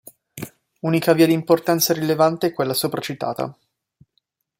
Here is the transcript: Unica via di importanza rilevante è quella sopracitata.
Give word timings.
Unica 0.79 1.13
via 1.13 1.27
di 1.27 1.33
importanza 1.33 1.93
rilevante 1.93 2.47
è 2.47 2.53
quella 2.53 2.73
sopracitata. 2.73 3.55